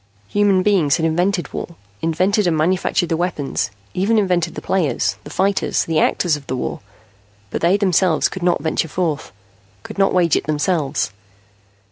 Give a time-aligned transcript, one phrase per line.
[0.29, 5.29] Human beings had invented war, invented and manufactured the weapons, even invented the players, the
[5.29, 6.79] fighters, the actors of the war.
[7.51, 9.31] But they themselves could not venture forth,
[9.83, 11.11] could not wage it themselves.